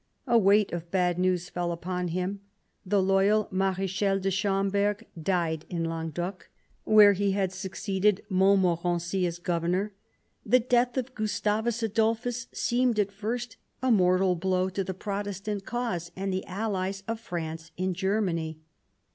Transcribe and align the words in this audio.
A 0.25 0.35
weight 0.35 0.73
of 0.73 0.89
bad 0.89 1.19
news 1.19 1.47
fell 1.47 1.71
upon 1.71 2.07
him. 2.07 2.39
The 2.83 3.03
loyal 3.03 3.47
Marechal 3.51 4.17
de 4.19 4.31
Schom 4.31 4.71
berg 4.71 5.05
died 5.21 5.63
in 5.69 5.85
Languedoc, 5.85 6.49
where 6.85 7.13
he 7.13 7.33
had 7.33 7.51
succeeded 7.53 8.23
Mont 8.27 8.63
morency 8.63 9.27
as 9.27 9.37
governor. 9.37 9.93
The 10.43 10.59
death 10.59 10.97
of 10.97 11.13
Gustavus 11.13 11.83
Adolphus 11.83 12.47
seemed 12.51 12.97
at 12.99 13.11
first 13.11 13.57
a 13.83 13.91
mortal 13.91 14.35
blow 14.35 14.69
to 14.69 14.83
the 14.83 14.95
Protestant 14.95 15.65
cause 15.67 16.11
and 16.15 16.33
the 16.33 16.47
allies 16.47 17.03
of 17.07 17.19
France 17.19 17.69
in 17.77 17.93
Germany. 17.93 18.57